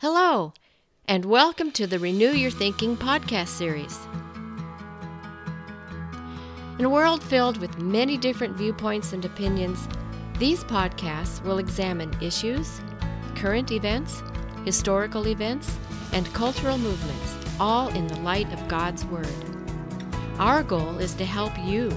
Hello, 0.00 0.52
and 1.06 1.24
welcome 1.24 1.70
to 1.70 1.86
the 1.86 2.00
Renew 2.00 2.30
Your 2.30 2.50
Thinking 2.50 2.96
podcast 2.96 3.46
series. 3.46 3.96
In 6.80 6.84
a 6.84 6.90
world 6.90 7.22
filled 7.22 7.58
with 7.58 7.78
many 7.78 8.16
different 8.16 8.56
viewpoints 8.56 9.12
and 9.12 9.24
opinions, 9.24 9.86
these 10.36 10.64
podcasts 10.64 11.42
will 11.44 11.58
examine 11.58 12.12
issues, 12.20 12.80
current 13.36 13.70
events, 13.70 14.20
historical 14.64 15.28
events, 15.28 15.78
and 16.12 16.30
cultural 16.34 16.76
movements, 16.76 17.36
all 17.60 17.88
in 17.90 18.08
the 18.08 18.18
light 18.20 18.52
of 18.52 18.66
God's 18.66 19.04
Word. 19.04 19.28
Our 20.40 20.64
goal 20.64 20.98
is 20.98 21.14
to 21.14 21.24
help 21.24 21.56
you 21.60 21.88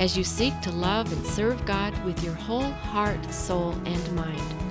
as 0.00 0.18
you 0.18 0.24
seek 0.24 0.60
to 0.62 0.72
love 0.72 1.10
and 1.12 1.24
serve 1.24 1.64
God 1.64 1.96
with 2.04 2.22
your 2.24 2.34
whole 2.34 2.72
heart, 2.72 3.32
soul, 3.32 3.76
and 3.86 4.16
mind. 4.16 4.63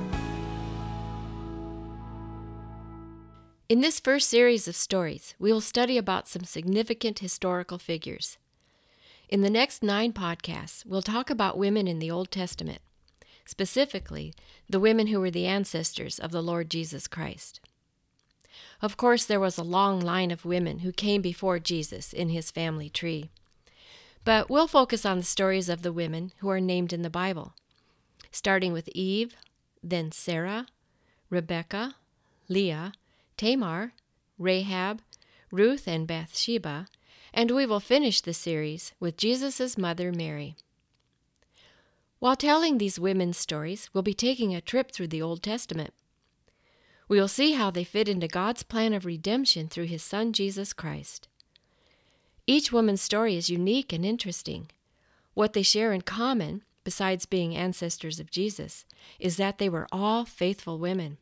In 3.73 3.81
this 3.81 3.99
first 3.99 4.29
series 4.29 4.67
of 4.67 4.75
stories, 4.75 5.33
we 5.39 5.51
will 5.51 5.59
study 5.59 5.97
about 5.97 6.27
some 6.27 6.43
significant 6.43 7.17
historical 7.17 7.79
figures. 7.79 8.37
In 9.29 9.41
the 9.41 9.49
next 9.49 9.81
nine 9.81 10.13
podcasts, 10.13 10.85
we'll 10.85 11.01
talk 11.01 11.31
about 11.31 11.57
women 11.57 11.87
in 11.87 11.97
the 11.97 12.11
Old 12.11 12.29
Testament, 12.29 12.81
specifically, 13.45 14.31
the 14.69 14.79
women 14.79 15.07
who 15.07 15.19
were 15.19 15.31
the 15.31 15.47
ancestors 15.47 16.19
of 16.19 16.29
the 16.29 16.43
Lord 16.43 16.69
Jesus 16.69 17.07
Christ. 17.07 17.61
Of 18.79 18.95
course, 18.95 19.25
there 19.25 19.39
was 19.39 19.57
a 19.57 19.63
long 19.63 19.99
line 19.99 20.29
of 20.29 20.45
women 20.45 20.81
who 20.81 20.91
came 20.91 21.23
before 21.23 21.57
Jesus 21.57 22.13
in 22.13 22.29
his 22.29 22.51
family 22.51 22.91
tree. 22.91 23.31
But 24.23 24.51
we'll 24.51 24.67
focus 24.67 25.03
on 25.03 25.17
the 25.17 25.23
stories 25.23 25.67
of 25.67 25.81
the 25.81 25.91
women 25.91 26.31
who 26.41 26.49
are 26.51 26.61
named 26.61 26.93
in 26.93 27.01
the 27.01 27.09
Bible, 27.09 27.55
starting 28.31 28.71
with 28.71 28.87
Eve, 28.89 29.35
then 29.81 30.11
Sarah, 30.11 30.67
Rebekah, 31.31 31.95
Leah, 32.47 32.93
Tamar, 33.37 33.93
Rahab, 34.37 35.01
Ruth, 35.51 35.87
and 35.87 36.07
Bathsheba, 36.07 36.87
and 37.33 37.51
we 37.51 37.65
will 37.65 37.79
finish 37.79 38.21
the 38.21 38.33
series 38.33 38.93
with 38.99 39.17
Jesus' 39.17 39.77
mother 39.77 40.11
Mary. 40.11 40.55
While 42.19 42.35
telling 42.35 42.77
these 42.77 42.99
women's 42.99 43.37
stories, 43.37 43.89
we'll 43.93 44.03
be 44.03 44.13
taking 44.13 44.55
a 44.55 44.61
trip 44.61 44.91
through 44.91 45.09
the 45.09 45.21
Old 45.21 45.43
Testament. 45.43 45.93
We 47.09 47.19
will 47.19 47.27
see 47.27 47.51
how 47.51 47.69
they 47.69 47.83
fit 47.83 48.07
into 48.07 48.27
God's 48.27 48.63
plan 48.63 48.93
of 48.93 49.05
redemption 49.05 49.67
through 49.67 49.85
His 49.85 50.03
Son 50.03 50.31
Jesus 50.31 50.71
Christ. 50.71 51.27
Each 52.47 52.71
woman's 52.71 53.01
story 53.01 53.35
is 53.35 53.49
unique 53.49 53.91
and 53.91 54.05
interesting. 54.05 54.69
What 55.33 55.53
they 55.53 55.63
share 55.63 55.91
in 55.93 56.01
common, 56.01 56.63
besides 56.83 57.25
being 57.25 57.55
ancestors 57.55 58.19
of 58.19 58.31
Jesus, 58.31 58.85
is 59.19 59.37
that 59.37 59.57
they 59.57 59.69
were 59.69 59.87
all 59.91 60.25
faithful 60.25 60.77
women. 60.77 61.17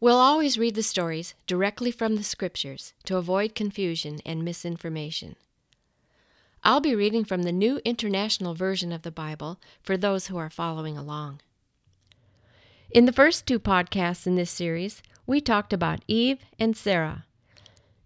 We'll 0.00 0.16
always 0.16 0.56
read 0.56 0.76
the 0.76 0.82
stories 0.82 1.34
directly 1.46 1.90
from 1.90 2.16
the 2.16 2.24
scriptures 2.24 2.94
to 3.04 3.18
avoid 3.18 3.54
confusion 3.54 4.20
and 4.24 4.42
misinformation. 4.42 5.36
I'll 6.64 6.80
be 6.80 6.94
reading 6.94 7.24
from 7.26 7.42
the 7.42 7.52
New 7.52 7.80
International 7.84 8.54
Version 8.54 8.92
of 8.92 9.02
the 9.02 9.10
Bible 9.10 9.60
for 9.82 9.98
those 9.98 10.28
who 10.28 10.38
are 10.38 10.48
following 10.48 10.96
along. 10.96 11.40
In 12.90 13.04
the 13.04 13.12
first 13.12 13.46
two 13.46 13.60
podcasts 13.60 14.26
in 14.26 14.36
this 14.36 14.50
series, 14.50 15.02
we 15.26 15.40
talked 15.42 15.72
about 15.72 16.02
Eve 16.08 16.38
and 16.58 16.74
Sarah. 16.74 17.26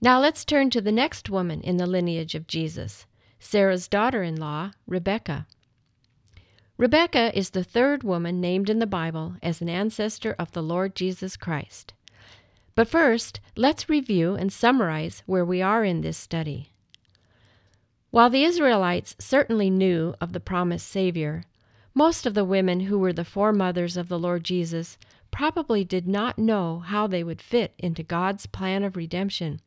Now 0.00 0.18
let's 0.20 0.44
turn 0.44 0.70
to 0.70 0.80
the 0.80 0.92
next 0.92 1.30
woman 1.30 1.60
in 1.62 1.76
the 1.76 1.86
lineage 1.86 2.34
of 2.34 2.48
Jesus, 2.48 3.06
Sarah's 3.38 3.86
daughter 3.86 4.24
in 4.24 4.36
law, 4.36 4.72
Rebekah. 4.88 5.46
Rebekah 6.76 7.36
is 7.38 7.50
the 7.50 7.62
third 7.62 8.02
woman 8.02 8.40
named 8.40 8.68
in 8.68 8.80
the 8.80 8.86
Bible 8.86 9.36
as 9.40 9.60
an 9.60 9.68
ancestor 9.68 10.34
of 10.40 10.50
the 10.52 10.62
Lord 10.62 10.96
Jesus 10.96 11.36
Christ. 11.36 11.94
But 12.74 12.88
first, 12.88 13.38
let's 13.54 13.88
review 13.88 14.34
and 14.34 14.52
summarize 14.52 15.22
where 15.26 15.44
we 15.44 15.62
are 15.62 15.84
in 15.84 16.00
this 16.00 16.16
study. 16.16 16.72
While 18.10 18.28
the 18.28 18.42
Israelites 18.42 19.14
certainly 19.20 19.70
knew 19.70 20.14
of 20.20 20.32
the 20.32 20.40
promised 20.40 20.88
Savior, 20.88 21.44
most 21.94 22.26
of 22.26 22.34
the 22.34 22.44
women 22.44 22.80
who 22.80 22.98
were 22.98 23.12
the 23.12 23.24
foremothers 23.24 23.96
of 23.96 24.08
the 24.08 24.18
Lord 24.18 24.42
Jesus 24.42 24.98
probably 25.30 25.84
did 25.84 26.08
not 26.08 26.38
know 26.38 26.80
how 26.80 27.06
they 27.06 27.22
would 27.22 27.40
fit 27.40 27.72
into 27.78 28.02
God's 28.02 28.46
plan 28.46 28.82
of 28.82 28.96
redemption. 28.96 29.60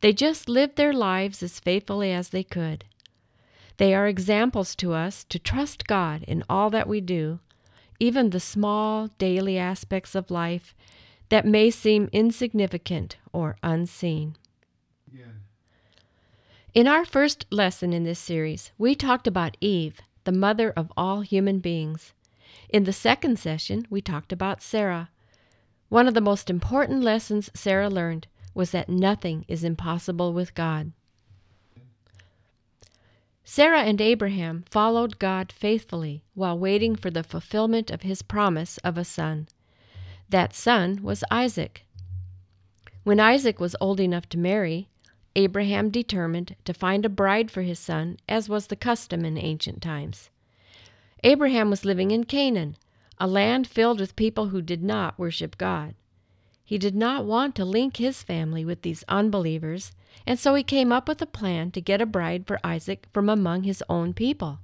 They 0.00 0.12
just 0.12 0.48
lived 0.48 0.76
their 0.76 0.92
lives 0.92 1.42
as 1.42 1.58
faithfully 1.58 2.12
as 2.12 2.28
they 2.28 2.44
could. 2.44 2.84
They 3.78 3.94
are 3.94 4.06
examples 4.06 4.74
to 4.76 4.92
us 4.92 5.24
to 5.24 5.38
trust 5.38 5.86
God 5.86 6.24
in 6.24 6.44
all 6.48 6.68
that 6.70 6.88
we 6.88 7.00
do, 7.00 7.38
even 7.98 8.30
the 8.30 8.40
small 8.40 9.08
daily 9.18 9.56
aspects 9.56 10.14
of 10.14 10.30
life 10.30 10.74
that 11.28 11.46
may 11.46 11.70
seem 11.70 12.08
insignificant 12.12 13.16
or 13.32 13.56
unseen. 13.62 14.36
Yeah. 15.12 15.32
In 16.74 16.88
our 16.88 17.04
first 17.04 17.46
lesson 17.50 17.92
in 17.92 18.04
this 18.04 18.18
series, 18.18 18.72
we 18.78 18.94
talked 18.94 19.26
about 19.26 19.56
Eve, 19.60 20.00
the 20.24 20.32
mother 20.32 20.72
of 20.76 20.92
all 20.96 21.20
human 21.20 21.60
beings. 21.60 22.12
In 22.68 22.84
the 22.84 22.92
second 22.92 23.38
session, 23.38 23.86
we 23.88 24.00
talked 24.00 24.32
about 24.32 24.60
Sarah. 24.60 25.10
One 25.88 26.08
of 26.08 26.14
the 26.14 26.20
most 26.20 26.50
important 26.50 27.02
lessons 27.02 27.48
Sarah 27.54 27.88
learned 27.88 28.26
was 28.54 28.72
that 28.72 28.88
nothing 28.88 29.44
is 29.46 29.62
impossible 29.62 30.32
with 30.32 30.54
God. 30.54 30.92
Sarah 33.50 33.80
and 33.80 33.98
Abraham 33.98 34.62
followed 34.70 35.18
God 35.18 35.50
faithfully 35.50 36.22
while 36.34 36.58
waiting 36.58 36.94
for 36.94 37.10
the 37.10 37.22
fulfillment 37.22 37.90
of 37.90 38.02
his 38.02 38.20
promise 38.20 38.76
of 38.84 38.98
a 38.98 39.06
son. 39.06 39.48
That 40.28 40.54
son 40.54 41.02
was 41.02 41.24
Isaac. 41.30 41.86
When 43.04 43.18
Isaac 43.18 43.58
was 43.58 43.74
old 43.80 44.00
enough 44.00 44.28
to 44.28 44.38
marry, 44.38 44.90
Abraham 45.34 45.88
determined 45.88 46.56
to 46.66 46.74
find 46.74 47.06
a 47.06 47.08
bride 47.08 47.50
for 47.50 47.62
his 47.62 47.78
son, 47.78 48.18
as 48.28 48.50
was 48.50 48.66
the 48.66 48.76
custom 48.76 49.24
in 49.24 49.38
ancient 49.38 49.80
times. 49.80 50.28
Abraham 51.24 51.70
was 51.70 51.86
living 51.86 52.10
in 52.10 52.24
Canaan, 52.24 52.76
a 53.16 53.26
land 53.26 53.66
filled 53.66 53.98
with 53.98 54.14
people 54.14 54.48
who 54.48 54.60
did 54.60 54.82
not 54.82 55.18
worship 55.18 55.56
God. 55.56 55.94
He 56.68 56.76
did 56.76 56.94
not 56.94 57.24
want 57.24 57.54
to 57.54 57.64
link 57.64 57.96
his 57.96 58.22
family 58.22 58.62
with 58.62 58.82
these 58.82 59.02
unbelievers, 59.08 59.92
and 60.26 60.38
so 60.38 60.54
he 60.54 60.62
came 60.62 60.92
up 60.92 61.08
with 61.08 61.22
a 61.22 61.26
plan 61.26 61.70
to 61.70 61.80
get 61.80 62.02
a 62.02 62.04
bride 62.04 62.46
for 62.46 62.60
Isaac 62.62 63.06
from 63.10 63.30
among 63.30 63.62
his 63.62 63.82
own 63.88 64.12
people. 64.12 64.58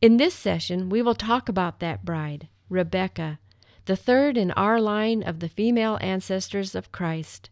In 0.00 0.18
this 0.18 0.36
session, 0.36 0.88
we 0.88 1.02
will 1.02 1.16
talk 1.16 1.48
about 1.48 1.80
that 1.80 2.04
bride, 2.04 2.46
Rebekah, 2.68 3.40
the 3.86 3.96
third 3.96 4.36
in 4.36 4.52
our 4.52 4.80
line 4.80 5.24
of 5.24 5.40
the 5.40 5.48
female 5.48 5.98
ancestors 6.00 6.76
of 6.76 6.92
Christ. 6.92 7.50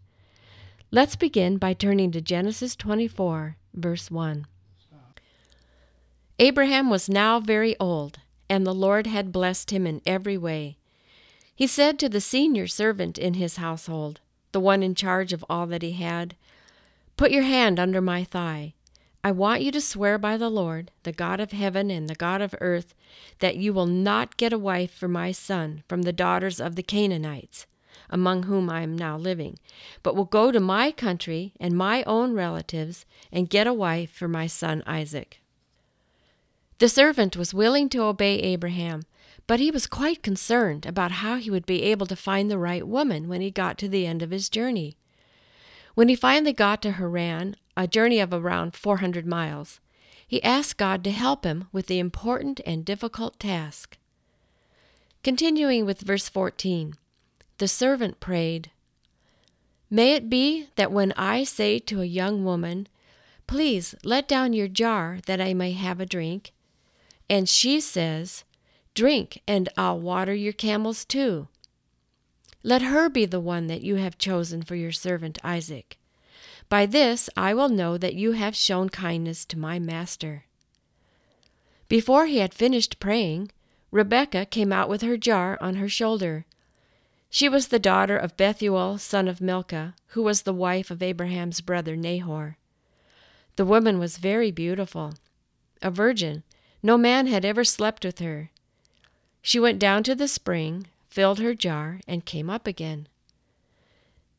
Let's 0.92 1.16
begin 1.16 1.56
by 1.56 1.74
turning 1.74 2.12
to 2.12 2.20
Genesis 2.20 2.76
24, 2.76 3.56
verse 3.74 4.08
1. 4.08 4.46
Abraham 6.38 6.88
was 6.88 7.08
now 7.08 7.40
very 7.40 7.76
old, 7.80 8.20
and 8.48 8.64
the 8.64 8.72
Lord 8.72 9.08
had 9.08 9.32
blessed 9.32 9.72
him 9.72 9.84
in 9.84 10.00
every 10.06 10.38
way. 10.38 10.76
He 11.54 11.66
said 11.66 11.98
to 11.98 12.08
the 12.08 12.20
senior 12.20 12.66
servant 12.66 13.18
in 13.18 13.34
his 13.34 13.56
household, 13.56 14.20
the 14.52 14.60
one 14.60 14.82
in 14.82 14.94
charge 14.94 15.32
of 15.32 15.44
all 15.48 15.66
that 15.66 15.82
he 15.82 15.92
had, 15.92 16.34
Put 17.16 17.30
your 17.30 17.42
hand 17.42 17.78
under 17.78 18.00
my 18.00 18.24
thigh. 18.24 18.74
I 19.24 19.30
want 19.30 19.62
you 19.62 19.70
to 19.72 19.80
swear 19.80 20.18
by 20.18 20.36
the 20.36 20.50
Lord, 20.50 20.90
the 21.04 21.12
God 21.12 21.38
of 21.38 21.52
heaven 21.52 21.90
and 21.90 22.08
the 22.08 22.14
God 22.14 22.40
of 22.40 22.54
earth, 22.60 22.94
that 23.38 23.56
you 23.56 23.72
will 23.72 23.86
not 23.86 24.36
get 24.36 24.52
a 24.52 24.58
wife 24.58 24.92
for 24.92 25.06
my 25.06 25.30
son 25.30 25.84
from 25.88 26.02
the 26.02 26.12
daughters 26.12 26.60
of 26.60 26.74
the 26.74 26.82
Canaanites, 26.82 27.66
among 28.10 28.44
whom 28.44 28.68
I 28.68 28.82
am 28.82 28.96
now 28.96 29.16
living, 29.16 29.58
but 30.02 30.16
will 30.16 30.24
go 30.24 30.50
to 30.50 30.58
my 30.58 30.90
country 30.90 31.52
and 31.60 31.76
my 31.76 32.02
own 32.02 32.32
relatives 32.32 33.06
and 33.30 33.48
get 33.48 33.68
a 33.68 33.72
wife 33.72 34.10
for 34.10 34.26
my 34.26 34.48
son 34.48 34.82
Isaac. 34.86 35.40
The 36.78 36.88
servant 36.88 37.36
was 37.36 37.54
willing 37.54 37.88
to 37.90 38.02
obey 38.02 38.40
Abraham, 38.40 39.02
but 39.46 39.60
he 39.60 39.70
was 39.70 39.86
quite 39.86 40.22
concerned 40.22 40.86
about 40.86 41.12
how 41.12 41.36
he 41.36 41.50
would 41.50 41.66
be 41.66 41.82
able 41.82 42.06
to 42.06 42.16
find 42.16 42.50
the 42.50 42.58
right 42.58 42.86
woman 42.86 43.28
when 43.28 43.40
he 43.40 43.50
got 43.50 43.78
to 43.78 43.88
the 43.88 44.06
end 44.06 44.22
of 44.22 44.30
his 44.30 44.48
journey. 44.48 44.96
When 45.94 46.08
he 46.08 46.16
finally 46.16 46.52
got 46.52 46.80
to 46.82 46.92
Haran, 46.92 47.56
a 47.76 47.86
journey 47.86 48.20
of 48.20 48.32
around 48.32 48.74
400 48.74 49.26
miles, 49.26 49.80
he 50.26 50.42
asked 50.42 50.78
God 50.78 51.04
to 51.04 51.10
help 51.10 51.44
him 51.44 51.66
with 51.72 51.86
the 51.86 51.98
important 51.98 52.60
and 52.64 52.84
difficult 52.84 53.38
task. 53.38 53.98
Continuing 55.22 55.84
with 55.84 56.00
verse 56.00 56.28
14, 56.28 56.94
the 57.58 57.68
servant 57.68 58.18
prayed, 58.18 58.70
May 59.90 60.14
it 60.14 60.30
be 60.30 60.68
that 60.76 60.90
when 60.90 61.12
I 61.18 61.44
say 61.44 61.78
to 61.80 62.00
a 62.00 62.06
young 62.06 62.44
woman, 62.44 62.88
Please 63.46 63.94
let 64.02 64.26
down 64.26 64.54
your 64.54 64.68
jar 64.68 65.18
that 65.26 65.40
I 65.40 65.52
may 65.52 65.72
have 65.72 66.00
a 66.00 66.06
drink, 66.06 66.52
and 67.28 67.46
she 67.46 67.80
says, 67.80 68.44
Drink, 68.94 69.40
and 69.48 69.68
I'll 69.76 69.98
water 69.98 70.34
your 70.34 70.52
camels 70.52 71.04
too. 71.04 71.48
Let 72.62 72.82
her 72.82 73.08
be 73.08 73.24
the 73.24 73.40
one 73.40 73.66
that 73.66 73.82
you 73.82 73.96
have 73.96 74.18
chosen 74.18 74.62
for 74.62 74.76
your 74.76 74.92
servant 74.92 75.38
Isaac. 75.42 75.98
By 76.68 76.86
this 76.86 77.28
I 77.36 77.54
will 77.54 77.68
know 77.68 77.98
that 77.98 78.14
you 78.14 78.32
have 78.32 78.54
shown 78.54 78.88
kindness 78.88 79.44
to 79.46 79.58
my 79.58 79.78
master. 79.78 80.44
Before 81.88 82.26
he 82.26 82.38
had 82.38 82.54
finished 82.54 83.00
praying, 83.00 83.50
Rebekah 83.90 84.46
came 84.46 84.72
out 84.72 84.88
with 84.88 85.02
her 85.02 85.16
jar 85.16 85.58
on 85.60 85.74
her 85.74 85.88
shoulder. 85.88 86.46
She 87.28 87.48
was 87.48 87.68
the 87.68 87.78
daughter 87.78 88.16
of 88.16 88.36
Bethuel, 88.36 88.98
son 88.98 89.26
of 89.26 89.40
Milcah, 89.40 89.94
who 90.08 90.22
was 90.22 90.42
the 90.42 90.54
wife 90.54 90.90
of 90.90 91.02
Abraham's 91.02 91.60
brother 91.60 91.96
Nahor. 91.96 92.56
The 93.56 93.66
woman 93.66 93.98
was 93.98 94.16
very 94.16 94.50
beautiful, 94.50 95.14
a 95.82 95.90
virgin. 95.90 96.42
No 96.82 96.96
man 96.96 97.26
had 97.26 97.44
ever 97.44 97.64
slept 97.64 98.04
with 98.04 98.18
her. 98.20 98.50
She 99.42 99.58
went 99.58 99.80
down 99.80 100.04
to 100.04 100.14
the 100.14 100.28
spring, 100.28 100.86
filled 101.10 101.40
her 101.40 101.54
jar, 101.54 102.00
and 102.06 102.24
came 102.24 102.48
up 102.48 102.66
again. 102.68 103.08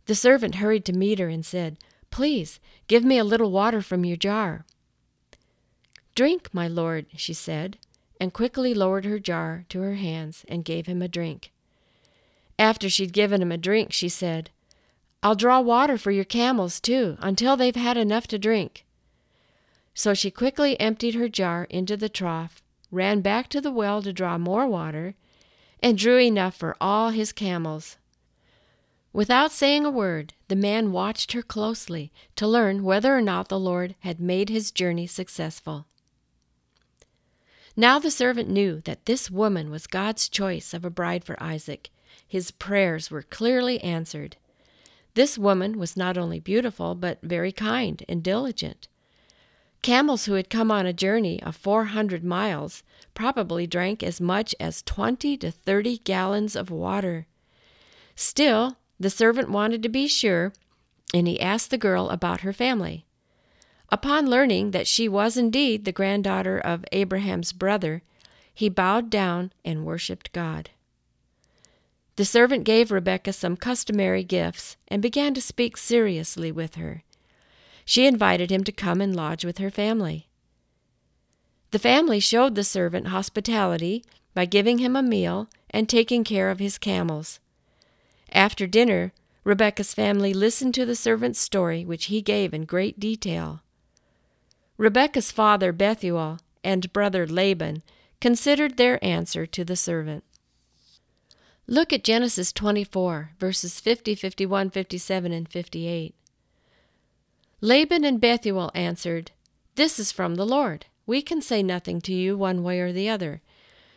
The 0.05 0.15
servant 0.15 0.55
hurried 0.55 0.85
to 0.85 0.93
meet 0.93 1.19
her 1.19 1.27
and 1.27 1.45
said, 1.45 1.77
Please, 2.09 2.59
give 2.87 3.03
me 3.03 3.17
a 3.17 3.23
little 3.23 3.51
water 3.51 3.81
from 3.81 4.05
your 4.05 4.17
jar. 4.17 4.65
Drink, 6.15 6.49
my 6.53 6.67
lord, 6.67 7.05
she 7.15 7.33
said, 7.33 7.77
and 8.19 8.33
quickly 8.33 8.73
lowered 8.73 9.03
her 9.03 9.19
jar 9.19 9.65
to 9.69 9.81
her 9.81 9.95
hands 9.95 10.45
and 10.47 10.65
gave 10.65 10.85
him 10.85 11.01
a 11.01 11.07
drink. 11.07 11.51
After 12.57 12.89
she'd 12.89 13.13
given 13.13 13.41
him 13.41 13.51
a 13.51 13.57
drink, 13.57 13.91
she 13.91 14.07
said, 14.09 14.49
I'll 15.21 15.35
draw 15.35 15.59
water 15.59 15.97
for 15.97 16.11
your 16.11 16.23
camels, 16.23 16.79
too, 16.79 17.17
until 17.19 17.57
they've 17.57 17.75
had 17.75 17.97
enough 17.97 18.27
to 18.27 18.39
drink. 18.39 18.85
So 19.93 20.13
she 20.13 20.31
quickly 20.31 20.79
emptied 20.79 21.15
her 21.15 21.29
jar 21.29 21.65
into 21.69 21.97
the 21.97 22.09
trough, 22.09 22.62
ran 22.93 23.21
back 23.21 23.49
to 23.49 23.59
the 23.59 23.71
well 23.71 24.01
to 24.01 24.13
draw 24.13 24.37
more 24.37 24.67
water, 24.67 25.15
and 25.81 25.97
drew 25.97 26.19
enough 26.19 26.55
for 26.55 26.77
all 26.79 27.09
his 27.09 27.31
camels. 27.31 27.97
Without 29.11 29.51
saying 29.51 29.85
a 29.85 29.91
word, 29.91 30.33
the 30.47 30.55
man 30.55 30.91
watched 30.91 31.33
her 31.33 31.41
closely 31.41 32.11
to 32.35 32.47
learn 32.47 32.83
whether 32.83 33.15
or 33.15 33.21
not 33.21 33.49
the 33.49 33.59
Lord 33.59 33.95
had 33.99 34.19
made 34.19 34.49
his 34.49 34.71
journey 34.71 35.07
successful. 35.07 35.85
Now 37.75 37.99
the 37.99 38.11
servant 38.11 38.49
knew 38.49 38.81
that 38.81 39.05
this 39.05 39.31
woman 39.31 39.71
was 39.71 39.87
God's 39.87 40.29
choice 40.29 40.73
of 40.73 40.85
a 40.85 40.89
bride 40.89 41.23
for 41.23 41.41
Isaac. 41.41 41.89
His 42.27 42.51
prayers 42.51 43.09
were 43.09 43.23
clearly 43.23 43.79
answered. 43.81 44.37
This 45.15 45.37
woman 45.37 45.77
was 45.77 45.97
not 45.97 46.17
only 46.17 46.39
beautiful, 46.39 46.95
but 46.95 47.19
very 47.21 47.51
kind 47.51 48.03
and 48.07 48.23
diligent. 48.23 48.87
Camels 49.83 50.25
who 50.25 50.33
had 50.33 50.49
come 50.49 50.71
on 50.71 50.85
a 50.85 50.93
journey 50.93 51.43
of 51.43 51.57
400 51.57 52.23
miles 52.23 52.83
probably 53.13 53.67
drank 53.67 54.01
as 54.01 54.21
much 54.21 54.55
as 54.57 54.81
20 54.81 55.35
to 55.37 55.51
30 55.51 55.97
gallons 55.99 56.55
of 56.55 56.71
water. 56.71 57.27
Still, 58.15 58.77
the 58.97 59.09
servant 59.09 59.49
wanted 59.49 59.83
to 59.83 59.89
be 59.89 60.07
sure, 60.07 60.53
and 61.13 61.27
he 61.27 61.39
asked 61.39 61.69
the 61.69 61.77
girl 61.77 62.09
about 62.09 62.41
her 62.41 62.53
family. 62.53 63.05
Upon 63.89 64.29
learning 64.29 64.71
that 64.71 64.87
she 64.87 65.09
was 65.09 65.35
indeed 65.35 65.83
the 65.83 65.91
granddaughter 65.91 66.57
of 66.57 66.85
Abraham's 66.93 67.51
brother, 67.51 68.03
he 68.53 68.69
bowed 68.69 69.09
down 69.09 69.51
and 69.65 69.85
worshipped 69.85 70.31
God. 70.31 70.69
The 72.15 72.23
servant 72.23 72.63
gave 72.63 72.89
Rebekah 72.89 73.33
some 73.33 73.57
customary 73.57 74.23
gifts 74.23 74.77
and 74.87 75.01
began 75.01 75.33
to 75.33 75.41
speak 75.41 75.75
seriously 75.75 76.53
with 76.53 76.75
her. 76.75 77.03
She 77.85 78.05
invited 78.05 78.51
him 78.51 78.63
to 78.63 78.71
come 78.71 79.01
and 79.01 79.15
lodge 79.15 79.43
with 79.43 79.57
her 79.57 79.69
family. 79.69 80.27
The 81.71 81.79
family 81.79 82.19
showed 82.19 82.55
the 82.55 82.63
servant 82.63 83.07
hospitality 83.07 84.03
by 84.33 84.45
giving 84.45 84.77
him 84.77 84.95
a 84.95 85.03
meal 85.03 85.49
and 85.69 85.89
taking 85.89 86.23
care 86.23 86.49
of 86.49 86.59
his 86.59 86.77
camels. 86.77 87.39
After 88.31 88.67
dinner, 88.67 89.11
Rebekah's 89.43 89.93
family 89.93 90.33
listened 90.33 90.73
to 90.75 90.85
the 90.85 90.95
servant's 90.95 91.39
story, 91.39 91.83
which 91.83 92.05
he 92.05 92.21
gave 92.21 92.53
in 92.53 92.65
great 92.65 92.99
detail. 92.99 93.61
Rebekah's 94.77 95.31
father 95.31 95.71
Bethuel 95.71 96.39
and 96.63 96.93
brother 96.93 97.27
Laban 97.27 97.83
considered 98.21 98.77
their 98.77 99.03
answer 99.03 99.45
to 99.45 99.65
the 99.65 99.75
servant. 99.75 100.23
Look 101.67 101.91
at 101.91 102.03
Genesis 102.03 102.51
24, 102.51 103.31
verses 103.39 103.79
50, 103.79 104.15
51, 104.15 104.69
57, 104.69 105.31
and 105.31 105.49
58. 105.49 106.15
Laban 107.63 108.03
and 108.03 108.19
Bethuel 108.19 108.71
answered, 108.75 109.31
This 109.75 109.97
is 109.97 110.11
from 110.11 110.35
the 110.35 110.45
Lord. 110.45 110.85
We 111.05 111.21
can 111.21 111.41
say 111.41 111.63
nothing 111.63 112.01
to 112.01 112.13
you 112.13 112.37
one 112.37 112.61
way 112.61 112.81
or 112.81 112.91
the 112.91 113.07
other. 113.07 113.41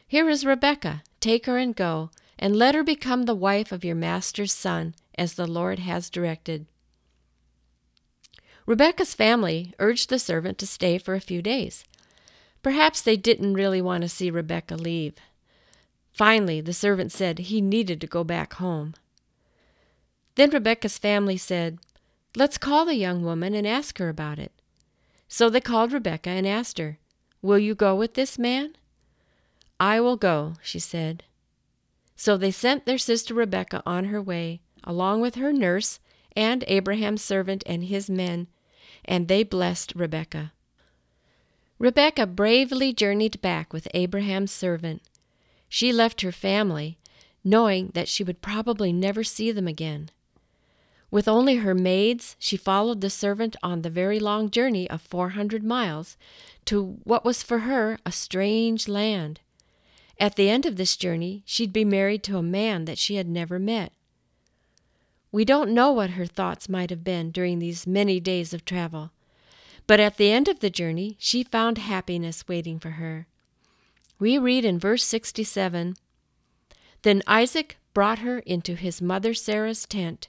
Here 0.06 0.28
is 0.28 0.46
Rebekah. 0.46 1.02
Take 1.18 1.46
her 1.46 1.58
and 1.58 1.74
go, 1.74 2.10
and 2.38 2.54
let 2.54 2.76
her 2.76 2.84
become 2.84 3.24
the 3.24 3.34
wife 3.34 3.72
of 3.72 3.84
your 3.84 3.96
master's 3.96 4.52
son, 4.52 4.94
as 5.18 5.34
the 5.34 5.48
Lord 5.48 5.80
has 5.80 6.10
directed. 6.10 6.66
Rebekah's 8.66 9.14
family 9.14 9.74
urged 9.80 10.10
the 10.10 10.20
servant 10.20 10.58
to 10.58 10.66
stay 10.68 10.96
for 10.96 11.16
a 11.16 11.20
few 11.20 11.42
days. 11.42 11.82
Perhaps 12.62 13.02
they 13.02 13.16
didn't 13.16 13.54
really 13.54 13.82
want 13.82 14.02
to 14.02 14.08
see 14.08 14.30
Rebekah 14.30 14.76
leave. 14.76 15.14
Finally, 16.12 16.60
the 16.60 16.72
servant 16.72 17.10
said 17.10 17.40
he 17.40 17.60
needed 17.60 18.00
to 18.00 18.06
go 18.06 18.22
back 18.22 18.52
home. 18.54 18.94
Then 20.36 20.50
Rebekah's 20.50 20.98
family 20.98 21.36
said, 21.36 21.80
Let's 22.38 22.58
call 22.58 22.84
the 22.84 22.96
young 22.96 23.24
woman 23.24 23.54
and 23.54 23.66
ask 23.66 23.96
her 23.96 24.10
about 24.10 24.38
it. 24.38 24.52
So 25.26 25.48
they 25.48 25.62
called 25.62 25.94
Rebekah 25.94 26.28
and 26.28 26.46
asked 26.46 26.76
her, 26.76 26.98
Will 27.40 27.58
you 27.58 27.74
go 27.74 27.96
with 27.96 28.12
this 28.12 28.38
man? 28.38 28.76
I 29.80 30.00
will 30.00 30.18
go, 30.18 30.56
she 30.62 30.78
said. 30.78 31.24
So 32.14 32.36
they 32.36 32.50
sent 32.50 32.84
their 32.84 32.98
sister 32.98 33.32
Rebekah 33.32 33.82
on 33.86 34.06
her 34.06 34.20
way, 34.20 34.60
along 34.84 35.22
with 35.22 35.36
her 35.36 35.50
nurse 35.50 35.98
and 36.36 36.62
Abraham's 36.66 37.22
servant 37.24 37.62
and 37.64 37.84
his 37.84 38.10
men, 38.10 38.48
and 39.02 39.28
they 39.28 39.42
blessed 39.42 39.94
Rebekah. 39.96 40.52
Rebekah 41.78 42.26
bravely 42.26 42.92
journeyed 42.92 43.40
back 43.40 43.72
with 43.72 43.88
Abraham's 43.94 44.52
servant. 44.52 45.00
She 45.70 45.90
left 45.90 46.20
her 46.20 46.32
family, 46.32 46.98
knowing 47.42 47.92
that 47.94 48.08
she 48.08 48.22
would 48.22 48.42
probably 48.42 48.92
never 48.92 49.24
see 49.24 49.52
them 49.52 49.66
again. 49.66 50.10
With 51.10 51.28
only 51.28 51.56
her 51.56 51.74
maids, 51.74 52.34
she 52.38 52.56
followed 52.56 53.00
the 53.00 53.10
servant 53.10 53.54
on 53.62 53.82
the 53.82 53.90
very 53.90 54.18
long 54.18 54.50
journey 54.50 54.90
of 54.90 55.00
400 55.00 55.62
miles 55.62 56.16
to 56.64 56.98
what 57.04 57.24
was 57.24 57.42
for 57.42 57.60
her 57.60 57.98
a 58.04 58.10
strange 58.10 58.88
land. 58.88 59.40
At 60.18 60.36
the 60.36 60.48
end 60.48 60.66
of 60.66 60.76
this 60.76 60.96
journey, 60.96 61.42
she'd 61.46 61.72
be 61.72 61.84
married 61.84 62.22
to 62.24 62.38
a 62.38 62.42
man 62.42 62.86
that 62.86 62.98
she 62.98 63.14
had 63.16 63.28
never 63.28 63.58
met. 63.58 63.92
We 65.30 65.44
don't 65.44 65.74
know 65.74 65.92
what 65.92 66.10
her 66.10 66.26
thoughts 66.26 66.68
might 66.68 66.90
have 66.90 67.04
been 67.04 67.30
during 67.30 67.58
these 67.58 67.86
many 67.86 68.18
days 68.18 68.52
of 68.52 68.64
travel, 68.64 69.12
but 69.86 70.00
at 70.00 70.16
the 70.16 70.32
end 70.32 70.48
of 70.48 70.60
the 70.60 70.70
journey, 70.70 71.16
she 71.20 71.44
found 71.44 71.78
happiness 71.78 72.48
waiting 72.48 72.78
for 72.80 72.92
her. 72.92 73.26
We 74.18 74.38
read 74.38 74.64
in 74.64 74.78
verse 74.78 75.04
67 75.04 75.96
Then 77.02 77.22
Isaac 77.26 77.76
brought 77.92 78.20
her 78.20 78.40
into 78.40 78.74
his 78.74 79.02
mother 79.02 79.34
Sarah's 79.34 79.86
tent 79.86 80.28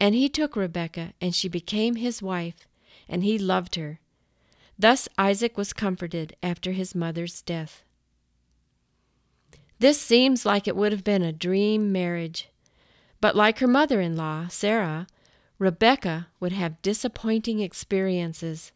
and 0.00 0.14
he 0.14 0.28
took 0.28 0.56
Rebekah, 0.56 1.12
and 1.20 1.34
she 1.34 1.48
became 1.48 1.96
his 1.96 2.22
wife, 2.22 2.66
and 3.08 3.24
he 3.24 3.38
loved 3.38 3.74
her. 3.74 4.00
Thus 4.78 5.08
Isaac 5.18 5.56
was 5.56 5.72
comforted 5.72 6.36
after 6.42 6.72
his 6.72 6.94
mother's 6.94 7.42
death. 7.42 7.82
This 9.80 10.00
seems 10.00 10.46
like 10.46 10.66
it 10.66 10.76
would 10.76 10.92
have 10.92 11.04
been 11.04 11.22
a 11.22 11.32
dream 11.32 11.92
marriage. 11.92 12.48
But 13.20 13.36
like 13.36 13.58
her 13.58 13.66
mother 13.66 14.00
in 14.00 14.16
law, 14.16 14.46
Sarah, 14.48 15.06
Rebekah 15.58 16.28
would 16.38 16.52
have 16.52 16.82
disappointing 16.82 17.60
experiences. 17.60 18.70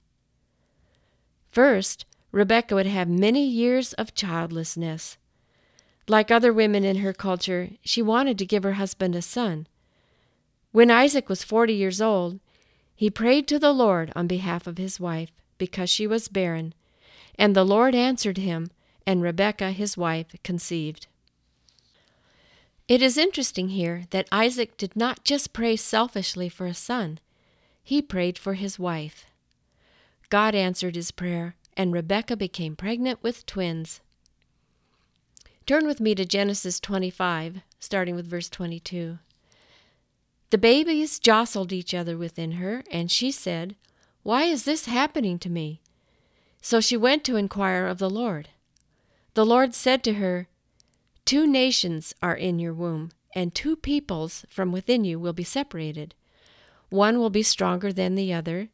First, 1.50 2.04
Rebekah 2.32 2.74
would 2.74 2.86
have 2.86 3.08
many 3.08 3.46
years 3.46 3.92
of 3.94 4.14
childlessness. 4.14 5.18
Like 6.08 6.30
other 6.30 6.52
women 6.52 6.84
in 6.84 6.96
her 6.96 7.12
culture, 7.12 7.70
she 7.84 8.02
wanted 8.02 8.38
to 8.38 8.46
give 8.46 8.64
her 8.64 8.72
husband 8.72 9.14
a 9.14 9.22
son, 9.22 9.68
when 10.72 10.90
Isaac 10.90 11.28
was 11.28 11.44
forty 11.44 11.74
years 11.74 12.00
old, 12.00 12.40
he 12.94 13.10
prayed 13.10 13.46
to 13.48 13.58
the 13.58 13.72
Lord 13.72 14.12
on 14.16 14.26
behalf 14.26 14.66
of 14.66 14.78
his 14.78 14.98
wife, 14.98 15.30
because 15.58 15.88
she 15.88 16.06
was 16.06 16.28
barren, 16.28 16.74
and 17.38 17.54
the 17.54 17.64
Lord 17.64 17.94
answered 17.94 18.38
him, 18.38 18.70
and 19.06 19.22
Rebekah 19.22 19.72
his 19.72 19.96
wife 19.96 20.34
conceived. 20.42 21.06
It 22.88 23.02
is 23.02 23.16
interesting 23.16 23.68
here 23.68 24.04
that 24.10 24.28
Isaac 24.32 24.76
did 24.76 24.96
not 24.96 25.24
just 25.24 25.52
pray 25.52 25.76
selfishly 25.76 26.48
for 26.48 26.66
a 26.66 26.74
son, 26.74 27.20
he 27.82 28.02
prayed 28.02 28.38
for 28.38 28.54
his 28.54 28.78
wife. 28.78 29.26
God 30.30 30.54
answered 30.54 30.94
his 30.94 31.10
prayer, 31.10 31.56
and 31.76 31.92
Rebekah 31.92 32.36
became 32.36 32.76
pregnant 32.76 33.22
with 33.22 33.46
twins. 33.46 34.00
Turn 35.66 35.86
with 35.86 36.00
me 36.00 36.14
to 36.14 36.24
Genesis 36.24 36.80
25, 36.80 37.60
starting 37.78 38.14
with 38.14 38.26
verse 38.26 38.48
22. 38.48 39.18
The 40.52 40.58
babies 40.58 41.18
jostled 41.18 41.72
each 41.72 41.94
other 41.94 42.18
within 42.18 42.52
her, 42.52 42.84
and 42.90 43.10
she 43.10 43.30
said, 43.30 43.74
Why 44.22 44.42
is 44.42 44.64
this 44.64 44.84
happening 44.84 45.38
to 45.38 45.48
me? 45.48 45.80
So 46.60 46.78
she 46.78 46.94
went 46.94 47.24
to 47.24 47.36
inquire 47.36 47.86
of 47.86 47.96
the 47.96 48.10
Lord. 48.10 48.50
The 49.32 49.46
Lord 49.46 49.74
said 49.74 50.04
to 50.04 50.14
her, 50.20 50.48
Two 51.24 51.46
nations 51.46 52.14
are 52.22 52.36
in 52.36 52.58
your 52.58 52.74
womb, 52.74 53.12
and 53.34 53.54
two 53.54 53.76
peoples 53.76 54.44
from 54.50 54.72
within 54.72 55.04
you 55.04 55.18
will 55.18 55.32
be 55.32 55.42
separated. 55.42 56.14
One 56.90 57.18
will 57.18 57.30
be 57.30 57.42
stronger 57.42 57.90
than 57.90 58.14
the 58.14 58.34
other, 58.34 58.68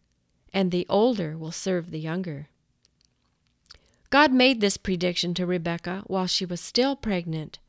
and 0.52 0.72
the 0.72 0.84
older 0.88 1.38
will 1.38 1.52
serve 1.52 1.92
the 1.92 2.00
younger. 2.00 2.48
God 4.10 4.32
made 4.32 4.60
this 4.60 4.78
prediction 4.78 5.32
to 5.34 5.46
Rebekah 5.46 6.02
while 6.08 6.26
she 6.26 6.44
was 6.44 6.60
still 6.60 6.96
pregnant. 6.96 7.60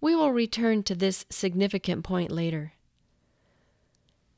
We 0.00 0.16
will 0.16 0.32
return 0.32 0.82
to 0.82 0.96
this 0.96 1.24
significant 1.30 2.02
point 2.02 2.32
later. 2.32 2.72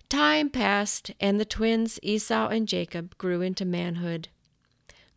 Time 0.08 0.50
passed, 0.50 1.10
and 1.20 1.40
the 1.40 1.44
twins 1.44 1.98
Esau 2.02 2.48
and 2.48 2.68
Jacob 2.68 3.18
grew 3.18 3.42
into 3.42 3.64
manhood. 3.64 4.28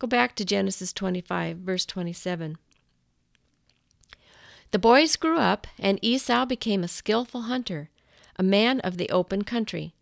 Go 0.00 0.06
back 0.06 0.34
to 0.36 0.44
Genesis 0.44 0.92
25, 0.92 1.58
verse 1.58 1.86
27. 1.86 2.58
The 4.72 4.78
boys 4.78 5.16
grew 5.16 5.38
up, 5.38 5.66
and 5.78 5.98
Esau 6.02 6.44
became 6.44 6.82
a 6.82 6.88
skillful 6.88 7.42
hunter, 7.42 7.90
a 8.36 8.42
man 8.42 8.80
of 8.80 8.96
the 8.96 9.10
open 9.10 9.42
country, 9.44 9.94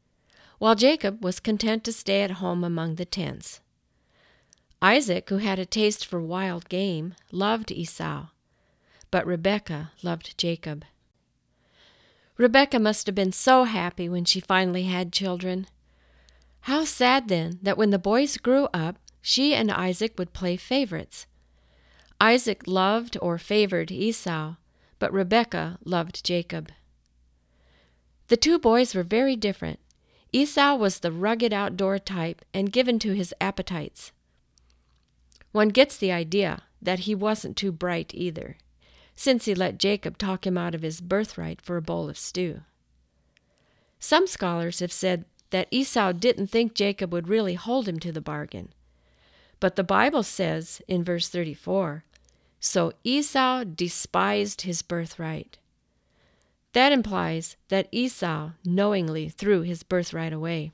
while 0.59 0.75
Jacob 0.75 1.23
was 1.23 1.40
content 1.40 1.85
to 1.85 1.92
stay 1.92 2.23
at 2.23 2.33
home 2.33 2.64
among 2.64 2.95
the 2.95 3.04
tents. 3.04 3.61
Isaac, 4.80 5.28
who 5.28 5.38
had 5.38 5.59
a 5.59 5.66
taste 5.66 6.07
for 6.07 6.21
wild 6.21 6.68
game, 6.68 7.14
loved 7.33 7.73
Esau, 7.73 8.28
but 9.11 9.26
Rebekah 9.26 9.92
loved 10.02 10.38
Jacob. 10.38 10.85
Rebekah 12.38 12.78
must 12.78 13.07
have 13.07 13.16
been 13.16 13.33
so 13.33 13.64
happy 13.64 14.09
when 14.09 14.25
she 14.25 14.38
finally 14.38 14.85
had 14.85 15.12
children. 15.12 15.66
How 16.62 16.85
sad 16.85 17.26
then 17.26 17.59
that 17.62 17.76
when 17.76 17.90
the 17.90 17.99
boys 17.99 18.37
grew 18.37 18.68
up, 18.73 18.97
she 19.21 19.54
and 19.54 19.73
Isaac 19.73 20.16
would 20.18 20.33
play 20.33 20.57
favorites. 20.57 21.26
Isaac 22.21 22.62
loved 22.66 23.16
or 23.21 23.38
favored 23.38 23.90
Esau, 23.90 24.54
but 25.00 25.12
Rebekah 25.12 25.78
loved 25.85 26.25
Jacob. 26.25 26.71
The 28.28 28.37
two 28.37 28.59
boys 28.59 28.95
were 28.95 29.02
very 29.02 29.35
different. 29.35 29.80
Esau 30.33 30.76
was 30.76 31.00
the 31.00 31.11
rugged 31.11 31.52
outdoor 31.52 31.99
type 31.99 32.45
and 32.54 32.73
given 32.73 33.00
to 33.00 33.12
his 33.14 33.35
appetites. 33.40 34.12
One 35.50 35.71
gets 35.71 35.97
the 35.97 36.12
idea 36.12 36.62
that 36.80 37.00
he 37.00 37.14
wasn't 37.14 37.57
too 37.57 37.73
bright 37.73 38.12
either, 38.14 38.59
since 39.18 39.46
he 39.46 39.54
let 39.54 39.78
Jacob 39.78 40.16
talk 40.16 40.46
him 40.46 40.56
out 40.56 40.76
of 40.76 40.82
his 40.82 41.00
birthright 41.00 41.60
for 41.60 41.76
a 41.76 41.82
bowl 41.82 42.08
of 42.08 42.16
stew. 42.16 42.60
Some 43.98 44.28
scholars 44.28 44.78
have 44.78 44.92
said 44.92 45.25
that 45.50 45.66
Esau 45.72 46.12
didn't 46.12 46.46
think 46.46 46.72
Jacob 46.72 47.12
would 47.12 47.26
really 47.26 47.54
hold 47.54 47.88
him 47.88 47.98
to 47.98 48.12
the 48.12 48.20
bargain. 48.20 48.68
But 49.58 49.75
the 49.75 49.82
Bible 49.82 50.22
says 50.22 50.80
in 50.87 51.02
verse 51.02 51.28
34 51.28 52.04
So 52.60 52.92
Esau 53.02 53.64
despised 53.64 54.60
his 54.60 54.82
birthright. 54.82 55.58
That 56.72 56.92
implies 56.92 57.56
that 57.70 57.88
Esau 57.90 58.50
knowingly 58.64 59.28
threw 59.28 59.62
his 59.62 59.82
birthright 59.82 60.32
away. 60.32 60.70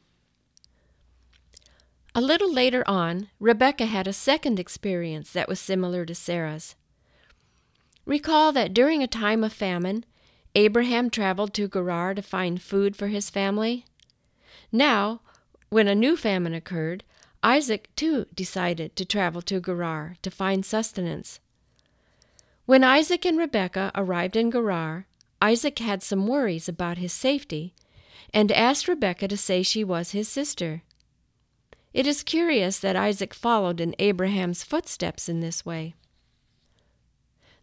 A 2.15 2.21
little 2.21 2.53
later 2.53 2.85
on, 2.87 3.31
Rebekah 3.41 3.87
had 3.87 4.07
a 4.07 4.13
second 4.13 4.61
experience 4.61 5.33
that 5.33 5.49
was 5.49 5.59
similar 5.59 6.05
to 6.05 6.15
Sarah's. 6.15 6.77
Recall 8.07 8.53
that 8.53 8.75
during 8.75 9.03
a 9.03 9.07
time 9.07 9.43
of 9.43 9.53
famine, 9.53 10.05
Abraham 10.55 11.11
traveled 11.11 11.55
to 11.55 11.69
Gerar 11.69 12.15
to 12.15 12.23
find 12.23 12.61
food 12.61 12.95
for 12.95 13.09
his 13.09 13.31
family. 13.31 13.87
Now, 14.71 15.21
when 15.71 15.89
a 15.89 15.95
new 15.95 16.17
famine 16.17 16.55
occurred, 16.55 17.03
Isaac 17.43 17.89
too 17.97 18.27
decided 18.35 18.95
to 18.97 19.05
travel 19.05 19.43
to 19.43 19.61
Gerar 19.61 20.17
to 20.23 20.31
find 20.31 20.65
sustenance. 20.65 21.41
When 22.67 22.85
Isaac 22.85 23.27
and 23.27 23.37
Rebekah 23.39 23.93
arrived 23.95 24.37
in 24.37 24.51
Gerar, 24.51 25.07
Isaac 25.43 25.79
had 25.79 26.03
some 26.03 26.27
worries 26.27 26.69
about 26.69 26.99
his 26.99 27.13
safety 27.13 27.75
and 28.33 28.51
asked 28.53 28.89
Rebekah 28.89 29.29
to 29.29 29.37
say 29.37 29.63
she 29.63 29.85
was 29.85 30.13
his 30.13 30.29
sister. 30.29 30.83
It 31.93 32.07
is 32.07 32.23
curious 32.23 32.79
that 32.79 32.97
Isaac 32.97 33.35
followed 33.35 33.81
in 33.81 33.95
Abraham's 33.99 34.65
footsteps 34.65 35.29
in 35.29 35.41
this 35.41 35.67
way. 35.67 35.95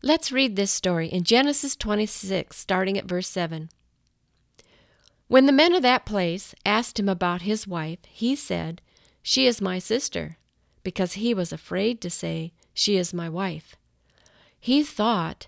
Let's 0.04 0.32
read 0.32 0.56
this 0.56 0.72
story 0.72 1.08
in 1.08 1.24
Genesis 1.24 1.76
26, 1.76 2.58
starting 2.58 2.98
at 2.98 3.06
verse 3.06 3.28
7. 3.28 3.70
When 5.28 5.46
the 5.46 5.52
men 5.52 5.76
of 5.76 5.84
that 5.84 6.08
place 6.08 6.56
asked 6.66 7.00
him 7.00 7.08
about 7.08 7.44
his 7.44 7.68
wife, 7.68 8.00
he 8.10 8.36
said, 8.36 8.82
She 9.22 9.46
is 9.46 9.62
my 9.62 9.78
sister, 9.78 10.38
because 10.82 11.14
he 11.14 11.36
was 11.36 11.54
afraid 11.54 12.02
to 12.02 12.10
say, 12.10 12.52
She 12.74 12.98
is 12.98 13.14
my 13.14 13.30
wife. 13.30 13.76
He 14.60 14.82
thought, 14.82 15.46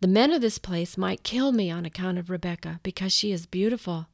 The 0.00 0.08
men 0.08 0.32
of 0.32 0.42
this 0.42 0.58
place 0.58 0.98
might 0.98 1.22
kill 1.22 1.50
me 1.50 1.70
on 1.70 1.86
account 1.86 2.18
of 2.18 2.28
Rebekah, 2.28 2.80
because 2.82 3.12
she 3.12 3.32
is 3.32 3.46
beautiful. 3.46 4.08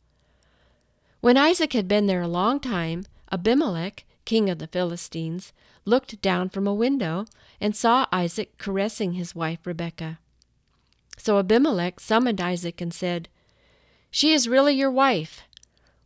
When 1.21 1.37
Isaac 1.37 1.73
had 1.73 1.89
been 1.89 2.07
there 2.07 2.23
a 2.23 2.29
long 2.29 2.61
time, 2.61 3.07
Abimelech, 3.33 4.05
king 4.25 4.49
of 4.49 4.61
the 4.61 4.69
Philistines, 4.69 5.53
looked 5.91 6.23
down 6.23 6.49
from 6.49 6.67
a 6.67 6.73
window 6.73 7.27
and 7.61 7.77
saw 7.77 8.07
Isaac 8.13 8.57
caressing 8.57 9.13
his 9.13 9.35
wife 9.35 9.67
Rebekah. 9.67 10.19
So 11.19 11.39
Abimelech 11.39 12.01
summoned 12.01 12.41
Isaac 12.41 12.81
and 12.81 12.95
said, 12.95 13.29
She 14.11 14.33
is 14.33 14.49
really 14.49 14.75
your 14.75 14.91
wife. 14.91 15.43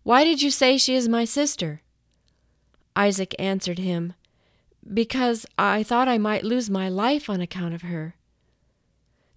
Why 0.03 0.25
did 0.25 0.43
you 0.43 0.51
say 0.51 0.77
she 0.77 0.97
is 0.97 1.09
my 1.09 1.25
sister? 1.25 1.83
Isaac 2.97 3.35
answered 3.39 3.79
him, 3.79 4.15
Because 4.93 5.47
I 5.57 5.83
thought 5.83 6.09
I 6.09 6.19
might 6.19 6.45
lose 6.45 6.69
my 6.69 6.89
life 6.89 7.31
on 7.31 7.41
account 7.41 7.75
of 7.75 7.83
her. 7.83 8.17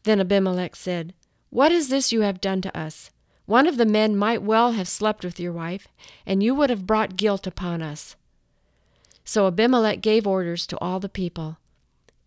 Then 0.03 0.19
Abimelech 0.19 0.75
said, 0.75 1.13
What 1.49 1.71
is 1.71 1.89
this 1.89 2.11
you 2.11 2.21
have 2.21 2.41
done 2.41 2.61
to 2.61 2.77
us? 2.77 3.11
One 3.45 3.67
of 3.67 3.77
the 3.77 3.85
men 3.85 4.17
might 4.17 4.41
well 4.41 4.73
have 4.73 4.87
slept 4.87 5.23
with 5.23 5.39
your 5.39 5.53
wife, 5.53 5.87
and 6.25 6.41
you 6.41 6.55
would 6.55 6.69
have 6.69 6.87
brought 6.87 7.17
guilt 7.17 7.47
upon 7.47 7.81
us. 7.81 8.15
So 9.27 9.45
Abimelech 9.45 9.99
gave 9.99 10.25
orders 10.25 10.65
to 10.67 10.79
all 10.79 11.01
the 11.01 11.09
people 11.09 11.57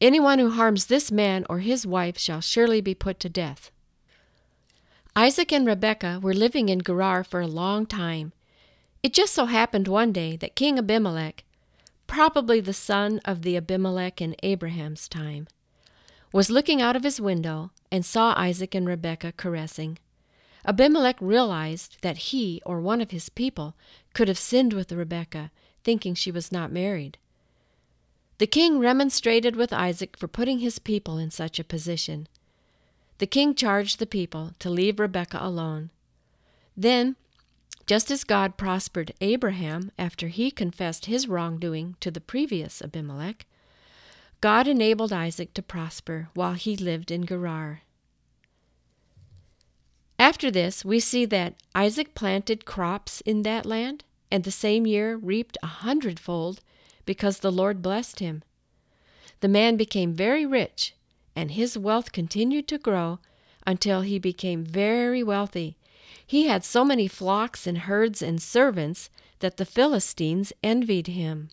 Anyone 0.02 0.38
who 0.38 0.50
harms 0.50 0.86
this 0.86 1.10
man 1.10 1.46
or 1.48 1.60
his 1.60 1.86
wife 1.86 2.18
shall 2.18 2.42
surely 2.42 2.82
be 2.82 2.94
put 2.94 3.18
to 3.20 3.30
death. 3.30 3.70
Isaac 5.16 5.50
and 5.50 5.66
Rebekah 5.66 6.20
were 6.22 6.34
living 6.34 6.68
in 6.68 6.82
Gerar 6.82 7.24
for 7.24 7.40
a 7.40 7.46
long 7.46 7.86
time. 7.86 8.32
It 9.02 9.14
just 9.14 9.32
so 9.32 9.46
happened 9.46 9.88
one 9.88 10.12
day 10.12 10.36
that 10.36 10.54
King 10.54 10.78
Abimelech, 10.78 11.44
probably 12.06 12.60
the 12.60 12.74
son 12.74 13.18
of 13.24 13.40
the 13.42 13.56
Abimelech 13.56 14.20
in 14.20 14.36
Abraham's 14.42 15.08
time, 15.08 15.48
was 16.34 16.50
looking 16.50 16.82
out 16.82 16.96
of 16.96 17.04
his 17.04 17.18
window 17.18 17.70
and 17.90 18.04
saw 18.04 18.34
Isaac 18.36 18.74
and 18.74 18.86
Rebekah 18.86 19.32
caressing. 19.38 19.98
Abimelech 20.66 21.16
realized 21.18 21.96
that 22.02 22.28
he 22.28 22.60
or 22.66 22.78
one 22.78 23.00
of 23.00 23.10
his 23.10 23.30
people 23.30 23.74
could 24.12 24.28
have 24.28 24.38
sinned 24.38 24.74
with 24.74 24.92
Rebekah 24.92 25.50
thinking 25.84 26.14
she 26.14 26.30
was 26.30 26.52
not 26.52 26.72
married. 26.72 27.18
The 28.38 28.46
king 28.46 28.78
remonstrated 28.78 29.54
with 29.54 29.72
Isaac 29.72 30.16
for 30.16 30.26
putting 30.26 30.60
his 30.60 30.78
people 30.78 31.18
in 31.18 31.30
such 31.30 31.58
a 31.58 31.64
position. 31.64 32.26
The 33.18 33.26
king 33.26 33.54
charged 33.54 33.98
the 33.98 34.06
people 34.06 34.54
to 34.60 34.70
leave 34.70 34.98
Rebekah 34.98 35.44
alone. 35.44 35.90
Then, 36.76 37.16
just 37.86 38.10
as 38.10 38.24
God 38.24 38.56
prospered 38.56 39.12
Abraham 39.20 39.92
after 39.98 40.28
he 40.28 40.50
confessed 40.50 41.06
his 41.06 41.28
wrongdoing 41.28 41.96
to 42.00 42.10
the 42.10 42.20
previous 42.20 42.80
Abimelech, 42.80 43.44
God 44.40 44.66
enabled 44.66 45.12
Isaac 45.12 45.52
to 45.54 45.62
prosper 45.62 46.30
while 46.34 46.54
he 46.54 46.76
lived 46.76 47.10
in 47.10 47.26
Gerar. 47.26 47.82
After 50.18 50.50
this, 50.50 50.84
we 50.84 51.00
see 51.00 51.24
that 51.26 51.56
Isaac 51.74 52.14
planted 52.14 52.64
crops 52.64 53.20
in 53.22 53.42
that 53.42 53.66
land 53.66 54.04
and 54.30 54.44
the 54.44 54.50
same 54.50 54.86
year 54.86 55.16
reaped 55.16 55.58
a 55.62 55.66
hundredfold 55.66 56.60
because 57.04 57.38
the 57.38 57.52
Lord 57.52 57.82
blessed 57.82 58.20
him. 58.20 58.42
The 59.40 59.48
man 59.48 59.76
became 59.76 60.12
very 60.12 60.46
rich, 60.46 60.94
and 61.34 61.52
his 61.52 61.76
wealth 61.76 62.12
continued 62.12 62.68
to 62.68 62.78
grow 62.78 63.18
until 63.66 64.02
he 64.02 64.18
became 64.18 64.64
very 64.64 65.22
wealthy. 65.22 65.76
He 66.26 66.46
had 66.46 66.64
so 66.64 66.84
many 66.84 67.08
flocks 67.08 67.66
and 67.66 67.78
herds 67.78 68.22
and 68.22 68.40
servants 68.40 69.10
that 69.40 69.56
the 69.56 69.64
Philistines 69.64 70.52
envied 70.62 71.08
him. 71.08 71.48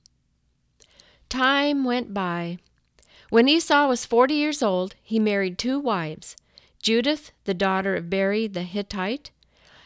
Time 1.29 1.84
went 1.84 2.13
by. 2.13 2.60
When 3.29 3.50
Esau 3.50 3.88
was 3.88 4.05
forty 4.05 4.36
years 4.36 4.62
old, 4.62 4.96
he 5.01 5.19
married 5.19 5.57
two 5.57 5.79
wives 5.79 6.36
Judith, 6.81 7.31
the 7.46 7.53
daughter 7.53 7.96
of 7.96 8.10
Beeri 8.10 8.48
the 8.48 8.63
Hittite, 8.63 9.31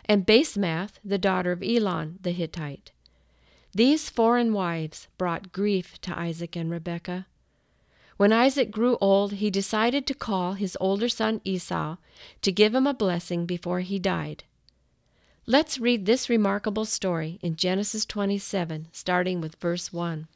and 0.05 0.25
Basemath, 0.25 0.99
the 1.03 1.17
daughter 1.17 1.51
of 1.51 1.63
Elon 1.63 2.19
the 2.21 2.31
Hittite. 2.31 2.91
These 3.73 4.09
foreign 4.09 4.53
wives 4.53 5.07
brought 5.17 5.51
grief 5.51 5.99
to 6.01 6.17
Isaac 6.17 6.55
and 6.55 6.69
Rebekah. 6.69 7.25
When 8.17 8.33
Isaac 8.33 8.69
grew 8.69 8.97
old, 9.01 9.33
he 9.33 9.49
decided 9.49 10.05
to 10.05 10.13
call 10.13 10.53
his 10.53 10.77
older 10.79 11.09
son 11.09 11.41
Esau 11.43 11.95
to 12.41 12.51
give 12.51 12.75
him 12.75 12.85
a 12.85 12.93
blessing 12.93 13.45
before 13.45 13.79
he 13.79 13.97
died. 13.97 14.43
Let's 15.47 15.79
read 15.79 16.05
this 16.05 16.29
remarkable 16.29 16.85
story 16.85 17.39
in 17.41 17.55
Genesis 17.55 18.05
27, 18.05 18.89
starting 18.91 19.41
with 19.41 19.55
verse 19.55 19.91
1. 19.91 20.27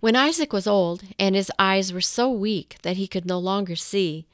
When 0.00 0.16
Isaac 0.16 0.52
was 0.52 0.66
old, 0.66 1.04
and 1.18 1.34
his 1.34 1.50
eyes 1.58 1.92
were 1.92 2.00
so 2.00 2.30
weak 2.30 2.76
that 2.82 2.96
he 2.96 3.06
could 3.06 3.24
no 3.24 3.38
longer 3.38 3.76
see, 3.76 4.26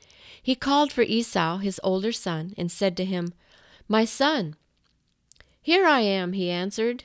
he 0.43 0.55
called 0.55 0.91
for 0.91 1.03
Esau, 1.03 1.59
his 1.59 1.79
older 1.85 2.11
son, 2.11 2.55
and 2.57 2.73
said 2.73 2.97
to 2.97 3.05
him, 3.05 3.35
my 3.89 4.05
son. 4.05 4.55
Here 5.63 5.87
I 5.87 6.01
am, 6.01 6.35
he 6.35 6.51
answered. 6.51 7.05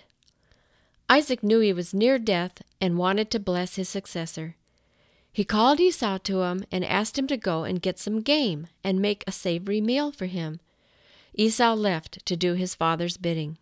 Isaac 1.09 1.43
knew 1.43 1.59
he 1.59 1.73
was 1.73 1.93
near 1.93 2.19
death 2.19 2.61
and 2.81 2.97
wanted 2.97 3.31
to 3.31 3.39
bless 3.39 3.75
his 3.75 3.89
successor. 3.89 4.55
He 5.31 5.43
called 5.43 5.79
Esau 5.79 6.19
to 6.19 6.41
him 6.41 6.63
and 6.71 6.85
asked 6.85 7.17
him 7.17 7.27
to 7.27 7.37
go 7.37 7.63
and 7.63 7.81
get 7.81 7.97
some 7.97 8.21
game 8.21 8.67
and 8.83 9.01
make 9.01 9.23
a 9.25 9.31
savory 9.31 9.81
meal 9.81 10.11
for 10.11 10.27
him. 10.27 10.59
Esau 11.33 11.73
left 11.73 12.23
to 12.25 12.37
do 12.37 12.53
his 12.53 12.75
father's 12.75 13.17
bidding. 13.17 13.57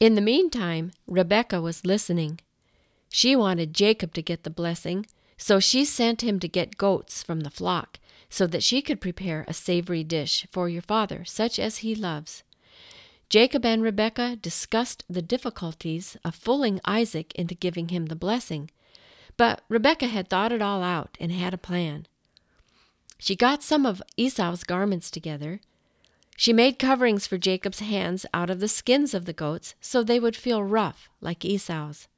In 0.00 0.14
the 0.14 0.20
meantime, 0.20 0.92
Rebekah 1.06 1.60
was 1.60 1.86
listening. 1.86 2.40
She 3.08 3.36
wanted 3.36 3.72
Jacob 3.72 4.12
to 4.14 4.22
get 4.22 4.42
the 4.42 4.50
blessing, 4.50 5.06
so 5.36 5.60
she 5.60 5.84
sent 5.84 6.22
him 6.22 6.40
to 6.40 6.48
get 6.48 6.76
goats 6.76 7.22
from 7.22 7.40
the 7.40 7.50
flock, 7.50 7.98
so 8.28 8.46
that 8.46 8.62
she 8.62 8.82
could 8.82 9.00
prepare 9.00 9.44
a 9.46 9.54
savory 9.54 10.04
dish 10.04 10.46
for 10.50 10.68
your 10.68 10.82
father, 10.82 11.24
such 11.24 11.58
as 11.58 11.78
he 11.78 11.94
loves. 11.94 12.42
Jacob 13.28 13.64
and 13.64 13.82
Rebekah 13.82 14.36
discussed 14.36 15.04
the 15.08 15.22
difficulties 15.22 16.16
of 16.24 16.34
fooling 16.34 16.80
Isaac 16.84 17.34
into 17.34 17.54
giving 17.54 17.88
him 17.88 18.06
the 18.06 18.16
blessing, 18.16 18.70
but 19.36 19.62
Rebekah 19.68 20.06
had 20.06 20.28
thought 20.28 20.52
it 20.52 20.62
all 20.62 20.82
out 20.82 21.16
and 21.20 21.32
had 21.32 21.52
a 21.52 21.58
plan. 21.58 22.06
She 23.18 23.34
got 23.34 23.62
some 23.62 23.84
of 23.84 24.02
Esau's 24.16 24.62
garments 24.62 25.10
together. 25.10 25.60
She 26.36 26.52
made 26.52 26.78
coverings 26.78 27.26
for 27.26 27.38
Jacob's 27.38 27.80
hands 27.80 28.26
out 28.34 28.50
of 28.50 28.60
the 28.60 28.68
skins 28.68 29.14
of 29.14 29.24
the 29.24 29.32
goats 29.32 29.74
so 29.80 30.02
they 30.02 30.20
would 30.20 30.36
feel 30.36 30.62
rough 30.62 31.08
like 31.20 31.44
Esau's. 31.44 32.08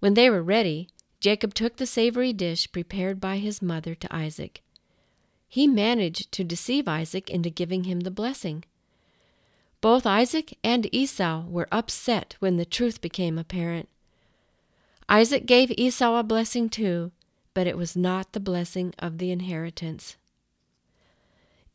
When 0.00 0.14
they 0.14 0.30
were 0.30 0.42
ready, 0.42 0.88
Jacob 1.20 1.54
took 1.54 1.76
the 1.76 1.86
savory 1.86 2.32
dish 2.32 2.72
prepared 2.72 3.20
by 3.20 3.36
his 3.38 3.62
mother 3.62 3.94
to 3.94 4.14
Isaac. 4.14 4.62
He 5.52 5.66
managed 5.66 6.32
to 6.32 6.44
deceive 6.44 6.88
Isaac 6.88 7.28
into 7.28 7.50
giving 7.50 7.84
him 7.84 8.00
the 8.00 8.10
blessing. 8.10 8.64
Both 9.82 10.06
Isaac 10.06 10.56
and 10.64 10.88
Esau 10.94 11.44
were 11.46 11.68
upset 11.70 12.36
when 12.38 12.56
the 12.56 12.64
truth 12.64 13.02
became 13.02 13.36
apparent. 13.36 13.90
Isaac 15.10 15.44
gave 15.44 15.70
Esau 15.72 16.18
a 16.18 16.22
blessing 16.22 16.70
too, 16.70 17.12
but 17.52 17.66
it 17.66 17.76
was 17.76 17.94
not 17.94 18.32
the 18.32 18.40
blessing 18.40 18.94
of 18.98 19.18
the 19.18 19.30
inheritance. 19.30 20.16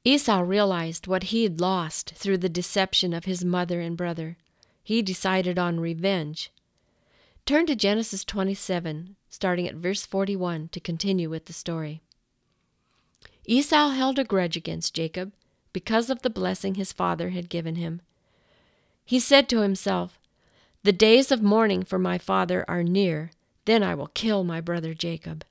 Esau 0.04 0.40
realized 0.40 1.06
what 1.06 1.26
he 1.26 1.44
had 1.44 1.62
lost 1.62 2.16
through 2.16 2.40
the 2.40 2.50
deception 2.50 3.14
of 3.14 3.26
his 3.26 3.46
mother 3.46 3.80
and 3.80 3.96
brother. 3.96 4.38
He 4.82 5.04
decided 5.04 5.60
on 5.60 5.80
revenge. 5.80 6.52
Turn 7.46 7.68
to 7.68 7.76
Genesis 7.76 8.26
27, 8.26 9.18
starting 9.30 9.68
at 9.68 9.76
verse 9.76 10.04
41 10.04 10.70
to 10.70 10.80
continue 10.80 11.30
with 11.30 11.46
the 11.46 11.54
story. 11.54 12.02
Esau 13.48 13.90
held 13.92 14.20
a 14.20 14.26
grudge 14.26 14.58
against 14.58 14.94
Jacob 14.94 15.32
because 15.72 16.10
of 16.10 16.22
the 16.22 16.30
blessing 16.30 16.76
his 16.76 16.92
father 16.92 17.30
had 17.30 17.50
given 17.50 17.76
him. 17.76 18.02
He 19.06 19.20
said 19.20 19.48
to 19.50 19.62
himself, 19.62 20.20
The 20.84 20.92
days 20.92 21.32
of 21.32 21.42
mourning 21.42 21.84
for 21.84 21.98
my 21.98 22.18
father 22.18 22.66
are 22.68 22.84
near, 22.84 23.32
then 23.64 23.84
I 23.84 23.96
will 23.96 24.08
kill 24.08 24.44
my 24.44 24.60
brother 24.60 24.94
Jacob. 24.94 25.46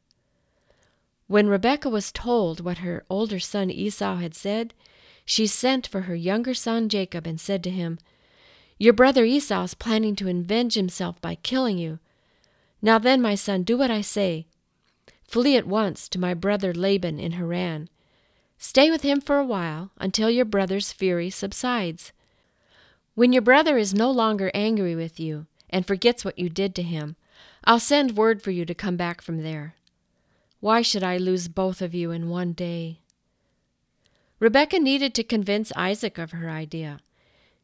When 1.26 1.48
Rebekah 1.48 1.88
was 1.88 2.12
told 2.12 2.60
what 2.60 2.78
her 2.78 3.04
older 3.08 3.40
son 3.40 3.70
Esau 3.70 4.16
had 4.16 4.34
said, 4.34 4.74
she 5.24 5.46
sent 5.46 5.86
for 5.86 6.02
her 6.02 6.14
younger 6.14 6.54
son 6.54 6.88
Jacob 6.88 7.26
and 7.26 7.40
said 7.40 7.64
to 7.64 7.70
him, 7.70 7.98
Your 8.78 8.92
brother 8.92 9.24
Esau 9.24 9.64
is 9.64 9.74
planning 9.74 10.14
to 10.16 10.28
avenge 10.28 10.74
himself 10.74 11.20
by 11.20 11.34
killing 11.36 11.78
you. 11.78 11.98
Now 12.80 12.98
then, 12.98 13.20
my 13.20 13.34
son, 13.34 13.64
do 13.64 13.76
what 13.76 13.90
I 13.90 14.02
say. 14.02 14.46
Flee 15.26 15.56
at 15.56 15.66
once 15.66 16.08
to 16.08 16.20
my 16.20 16.34
brother 16.34 16.72
Laban 16.72 17.18
in 17.18 17.32
Haran. 17.32 17.88
Stay 18.58 18.90
with 18.90 19.02
him 19.02 19.20
for 19.20 19.38
a 19.38 19.44
while 19.44 19.90
until 19.98 20.30
your 20.30 20.44
brother's 20.44 20.92
fury 20.92 21.30
subsides. 21.30 22.12
When 23.14 23.32
your 23.32 23.42
brother 23.42 23.76
is 23.76 23.92
no 23.94 24.10
longer 24.10 24.50
angry 24.54 24.94
with 24.94 25.18
you 25.18 25.46
and 25.68 25.86
forgets 25.86 26.24
what 26.24 26.38
you 26.38 26.48
did 26.48 26.74
to 26.76 26.82
him, 26.82 27.16
I'll 27.64 27.80
send 27.80 28.16
word 28.16 28.42
for 28.42 28.50
you 28.50 28.64
to 28.64 28.74
come 28.74 28.96
back 28.96 29.20
from 29.20 29.42
there. 29.42 29.74
Why 30.60 30.82
should 30.82 31.02
I 31.02 31.16
lose 31.16 31.48
both 31.48 31.82
of 31.82 31.94
you 31.94 32.10
in 32.10 32.28
one 32.28 32.52
day? 32.52 33.00
Rebekah 34.38 34.78
needed 34.78 35.14
to 35.14 35.24
convince 35.24 35.72
Isaac 35.76 36.18
of 36.18 36.32
her 36.32 36.48
idea. 36.50 37.00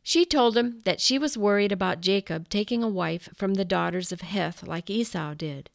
She 0.03 0.25
told 0.25 0.57
him 0.57 0.81
that 0.85 1.01
she 1.01 1.19
was 1.19 1.39
worried 1.39 1.71
about 1.71 2.01
Jacob 2.01 2.49
taking 2.49 2.83
a 2.83 2.89
wife 2.89 3.29
from 3.35 3.55
the 3.55 3.65
daughters 3.65 4.11
of 4.11 4.23
Heth 4.23 4.67
like 4.67 4.91
Esau 4.91 5.35
did. 5.35 5.71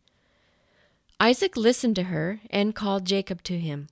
Isaac 1.19 1.57
listened 1.57 1.95
to 1.95 2.03
her 2.03 2.41
and 2.49 2.75
called 2.75 3.05
Jacob 3.05 3.41
to 3.43 3.59
him. 3.59 3.87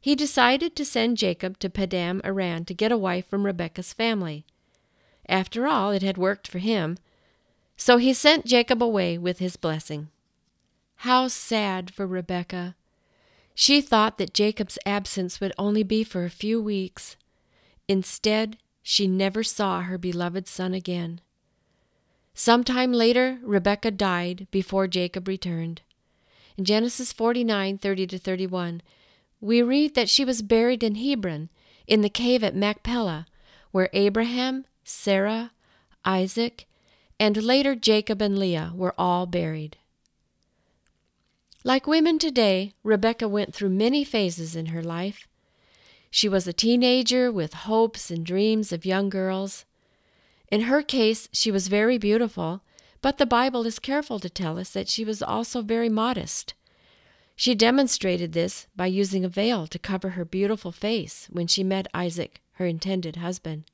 He 0.00 0.14
decided 0.14 0.74
to 0.76 0.84
send 0.84 1.18
Jacob 1.18 1.58
to 1.58 1.68
Paddan 1.68 2.22
Aram 2.24 2.64
to 2.64 2.74
get 2.74 2.90
a 2.90 2.96
wife 2.96 3.26
from 3.26 3.44
Rebekah's 3.44 3.92
family. 3.92 4.46
After 5.28 5.66
all, 5.66 5.90
it 5.90 6.02
had 6.02 6.16
worked 6.16 6.48
for 6.48 6.58
him, 6.58 6.96
so 7.76 7.98
he 7.98 8.14
sent 8.14 8.46
Jacob 8.46 8.82
away 8.82 9.18
with 9.18 9.38
his 9.38 9.56
blessing. 9.56 10.08
How 10.96 11.28
sad 11.28 11.92
for 11.92 12.06
Rebekah! 12.06 12.74
She 13.54 13.82
thought 13.82 14.16
that 14.16 14.32
Jacob's 14.32 14.78
absence 14.86 15.40
would 15.40 15.52
only 15.58 15.82
be 15.82 16.02
for 16.02 16.24
a 16.24 16.30
few 16.30 16.62
weeks. 16.62 17.16
Instead, 17.88 18.56
she 18.82 19.06
never 19.06 19.42
saw 19.42 19.82
her 19.82 19.98
beloved 19.98 20.48
son 20.48 20.72
again. 20.72 21.20
Some 22.32 22.64
time 22.64 22.92
later, 22.92 23.38
Rebekah 23.42 23.90
died 23.90 24.46
before 24.50 24.88
Jacob 24.88 25.28
returned. 25.28 25.82
In 26.60 26.66
Genesis 26.66 27.10
49 27.10 27.78
30 27.78 28.18
31, 28.18 28.82
we 29.40 29.62
read 29.62 29.94
that 29.94 30.10
she 30.10 30.26
was 30.26 30.42
buried 30.42 30.82
in 30.82 30.96
Hebron, 30.96 31.48
in 31.86 32.02
the 32.02 32.10
cave 32.10 32.44
at 32.44 32.54
Machpelah, 32.54 33.26
where 33.70 33.88
Abraham, 33.94 34.66
Sarah, 34.84 35.52
Isaac, 36.04 36.66
and 37.18 37.42
later 37.42 37.74
Jacob 37.74 38.20
and 38.20 38.38
Leah 38.38 38.72
were 38.74 38.94
all 38.98 39.24
buried. 39.24 39.78
Like 41.64 41.86
women 41.86 42.18
today, 42.18 42.74
Rebekah 42.84 43.26
went 43.26 43.54
through 43.54 43.70
many 43.70 44.04
phases 44.04 44.54
in 44.54 44.66
her 44.66 44.82
life. 44.82 45.26
She 46.10 46.28
was 46.28 46.46
a 46.46 46.52
teenager 46.52 47.32
with 47.32 47.54
hopes 47.54 48.10
and 48.10 48.22
dreams 48.22 48.70
of 48.70 48.84
young 48.84 49.08
girls. 49.08 49.64
In 50.52 50.68
her 50.68 50.82
case, 50.82 51.26
she 51.32 51.50
was 51.50 51.68
very 51.68 51.96
beautiful, 51.96 52.60
but 53.02 53.18
the 53.18 53.26
Bible 53.26 53.66
is 53.66 53.78
careful 53.78 54.18
to 54.18 54.28
tell 54.28 54.58
us 54.58 54.70
that 54.70 54.88
she 54.88 55.04
was 55.04 55.22
also 55.22 55.62
very 55.62 55.88
modest. 55.88 56.54
She 57.34 57.54
demonstrated 57.54 58.32
this 58.32 58.66
by 58.76 58.86
using 58.86 59.24
a 59.24 59.28
veil 59.28 59.66
to 59.68 59.78
cover 59.78 60.10
her 60.10 60.24
beautiful 60.24 60.72
face 60.72 61.26
when 61.30 61.46
she 61.46 61.64
met 61.64 61.88
Isaac, 61.94 62.42
her 62.54 62.66
intended 62.66 63.16
husband. 63.16 63.64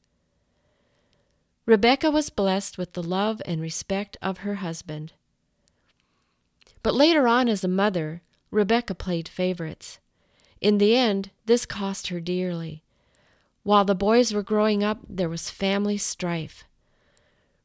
Rebekah 1.67 2.13
was 2.13 2.31
blessed 2.31 2.79
with 2.79 2.93
the 2.93 3.03
love 3.03 3.43
and 3.45 3.61
respect 3.61 4.17
of 4.23 4.39
her 4.39 4.57
husband. 4.57 5.15
But 6.85 6.95
later 6.95 7.27
on, 7.27 7.49
as 7.49 7.65
a 7.65 7.69
mother, 7.69 8.23
Rebekah 8.53 8.95
played 8.95 9.27
favorites. 9.27 9.99
In 10.61 10.79
the 10.79 10.95
end, 10.95 11.31
this 11.47 11.67
cost 11.67 12.07
her 12.07 12.21
dearly. 12.21 12.85
While 13.65 13.85
the 13.85 13.97
boys 13.97 14.33
were 14.33 14.45
growing 14.45 14.85
up, 14.85 15.01
there 15.09 15.29
was 15.29 15.51
family 15.51 15.99
strife. 15.99 16.63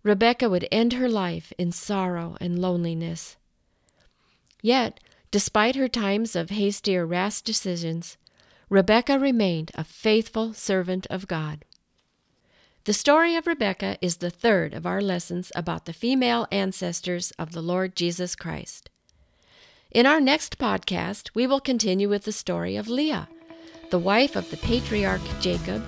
Rebekah 0.03 0.49
would 0.49 0.67
end 0.71 0.93
her 0.93 1.07
life 1.07 1.53
in 1.57 1.71
sorrow 1.71 2.35
and 2.41 2.59
loneliness. 2.59 3.37
Yet, 4.61 4.99
despite 5.29 5.75
her 5.75 5.87
times 5.87 6.35
of 6.35 6.49
hasty 6.49 6.97
or 6.97 7.05
rash 7.05 7.41
decisions, 7.41 8.17
Rebekah 8.69 9.19
remained 9.19 9.71
a 9.75 9.83
faithful 9.83 10.53
servant 10.53 11.05
of 11.09 11.27
God. 11.27 11.65
The 12.85 12.93
story 12.93 13.35
of 13.35 13.45
Rebekah 13.45 13.97
is 14.01 14.17
the 14.17 14.31
third 14.31 14.73
of 14.73 14.87
our 14.87 15.01
lessons 15.01 15.51
about 15.55 15.85
the 15.85 15.93
female 15.93 16.47
ancestors 16.51 17.31
of 17.37 17.51
the 17.51 17.61
Lord 17.61 17.95
Jesus 17.95 18.35
Christ. 18.35 18.89
In 19.91 20.07
our 20.07 20.19
next 20.19 20.57
podcast, 20.57 21.29
we 21.35 21.45
will 21.45 21.59
continue 21.59 22.09
with 22.09 22.23
the 22.23 22.31
story 22.31 22.75
of 22.75 22.87
Leah, 22.87 23.27
the 23.91 23.99
wife 23.99 24.35
of 24.35 24.49
the 24.49 24.57
patriarch 24.57 25.21
Jacob 25.41 25.85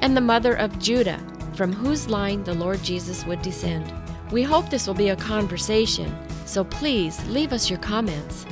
and 0.00 0.16
the 0.16 0.20
mother 0.20 0.54
of 0.54 0.78
Judah, 0.78 1.20
from 1.56 1.72
whose 1.72 2.08
line 2.08 2.44
the 2.44 2.54
Lord 2.54 2.82
Jesus 2.82 3.24
would 3.26 3.42
descend. 3.42 3.92
We 4.30 4.42
hope 4.42 4.68
this 4.68 4.86
will 4.86 4.94
be 4.94 5.08
a 5.08 5.16
conversation, 5.16 6.14
so 6.44 6.64
please 6.64 7.24
leave 7.26 7.52
us 7.52 7.70
your 7.70 7.78
comments. 7.78 8.46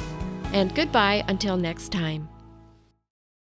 And 0.53 0.75
goodbye 0.75 1.25
until 1.29 1.57
next 1.57 1.91
time. 1.93 2.34